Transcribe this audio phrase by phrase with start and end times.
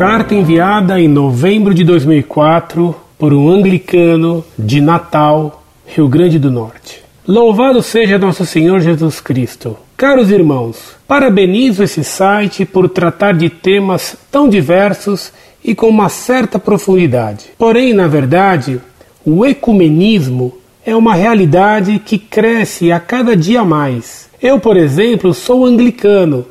[0.00, 7.02] Carta enviada em novembro de 2004 por um anglicano de Natal, Rio Grande do Norte.
[7.28, 9.76] Louvado seja nosso Senhor Jesus Cristo.
[9.98, 16.58] Caros irmãos, parabenizo esse site por tratar de temas tão diversos e com uma certa
[16.58, 17.50] profundidade.
[17.58, 18.80] Porém, na verdade,
[19.22, 24.30] o ecumenismo é uma realidade que cresce a cada dia mais.
[24.40, 26.46] Eu, por exemplo, sou anglicano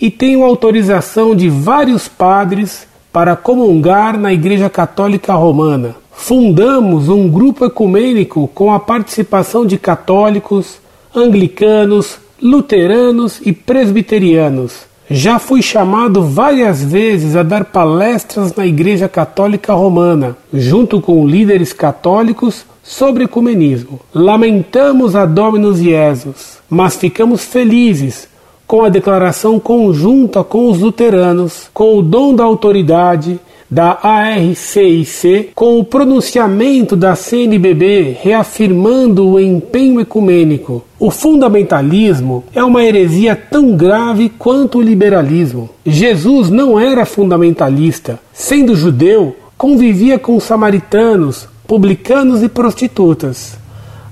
[0.00, 5.94] e tenho autorização de vários padres para comungar na Igreja Católica Romana.
[6.10, 10.80] Fundamos um grupo ecumênico com a participação de católicos,
[11.14, 14.80] anglicanos, luteranos e presbiterianos.
[15.08, 21.72] Já fui chamado várias vezes a dar palestras na Igreja Católica Romana, junto com líderes
[21.72, 24.00] católicos sobre ecumenismo.
[24.12, 28.28] Lamentamos a Dominus Jesus, mas ficamos felizes
[28.74, 33.38] com a declaração conjunta com os luteranos, com o dom da autoridade
[33.70, 40.82] da ARCIC, com o pronunciamento da CNBB reafirmando o empenho ecumênico.
[40.98, 45.70] O fundamentalismo é uma heresia tão grave quanto o liberalismo.
[45.86, 48.18] Jesus não era fundamentalista.
[48.32, 53.56] Sendo judeu, convivia com samaritanos, publicanos e prostitutas.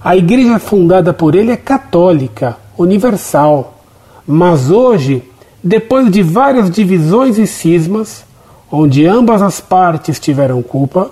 [0.01, 3.82] A igreja fundada por ele é católica, universal.
[4.27, 5.23] Mas hoje,
[5.63, 8.25] depois de várias divisões e cismas,
[8.71, 11.11] onde ambas as partes tiveram culpa,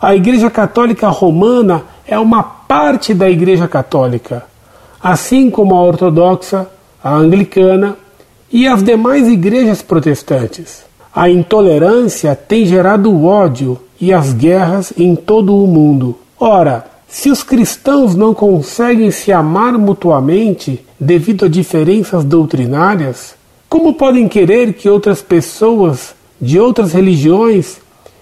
[0.00, 4.44] a Igreja Católica Romana é uma parte da Igreja Católica,
[5.02, 6.66] assim como a ortodoxa,
[7.02, 7.96] a anglicana
[8.50, 10.82] e as demais igrejas protestantes.
[11.14, 16.16] A intolerância tem gerado ódio e as guerras em todo o mundo.
[16.38, 23.34] Ora, se os cristãos não conseguem se amar mutuamente devido a diferenças doutrinárias,
[23.68, 27.78] como podem querer que outras pessoas de outras religiões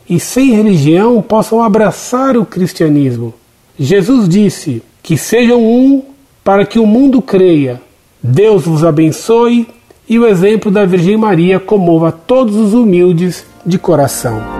[0.08, 3.34] e sem religião possam abraçar o cristianismo.
[3.78, 6.02] Jesus disse que sejam um
[6.42, 7.80] para que o mundo creia.
[8.22, 9.68] Deus vos abençoe
[10.08, 14.57] e o exemplo da Virgem Maria comova todos os humildes de coração.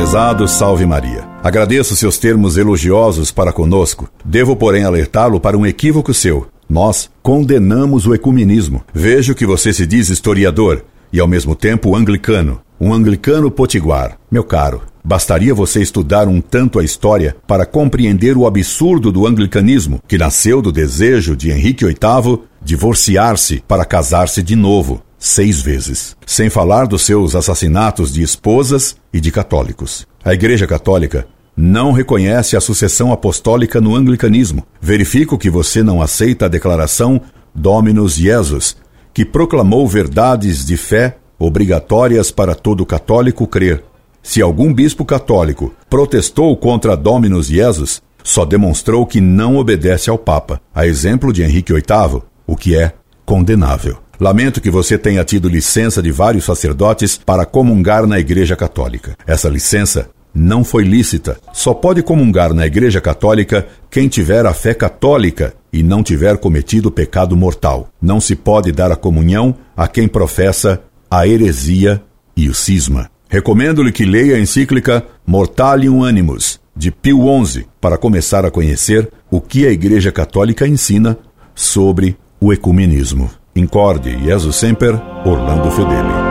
[0.00, 1.28] Prezado Salve Maria.
[1.44, 4.08] Agradeço seus termos elogiosos para conosco.
[4.24, 6.46] Devo, porém, alertá-lo para um equívoco seu.
[6.66, 8.82] Nós condenamos o ecumenismo.
[8.94, 12.62] Vejo que você se diz historiador e ao mesmo tempo anglicano.
[12.80, 14.18] Um anglicano potiguar.
[14.30, 20.00] Meu caro, bastaria você estudar um tanto a história para compreender o absurdo do anglicanismo,
[20.08, 26.16] que nasceu do desejo de Henrique VIII divorciar-se para casar-se de novo, seis vezes.
[26.26, 30.06] Sem falar dos seus assassinatos de esposas e de católicos.
[30.24, 34.66] A Igreja Católica não reconhece a sucessão apostólica no anglicanismo.
[34.80, 37.20] Verifico que você não aceita a declaração
[37.54, 38.76] Dominus Jesus,
[39.12, 43.84] que proclamou verdades de fé obrigatórias para todo católico crer.
[44.22, 50.60] Se algum bispo católico protestou contra Dominus Jesus, só demonstrou que não obedece ao Papa,
[50.74, 52.92] a exemplo de Henrique VIII, o que é
[53.30, 53.96] condenável.
[54.18, 59.16] Lamento que você tenha tido licença de vários sacerdotes para comungar na Igreja Católica.
[59.24, 61.38] Essa licença não foi lícita.
[61.52, 66.90] Só pode comungar na Igreja Católica quem tiver a fé católica e não tiver cometido
[66.90, 67.88] pecado mortal.
[68.02, 72.02] Não se pode dar a comunhão a quem professa a heresia
[72.36, 73.08] e o cisma.
[73.28, 79.40] Recomendo-lhe que leia a encíclica Mortalium Animus, de Pio XI, para começar a conhecer o
[79.40, 81.16] que a Igreja Católica ensina
[81.54, 83.30] sobre o ecumenismo.
[83.54, 86.29] Incorde Jesus Semper, Orlando Fedeli.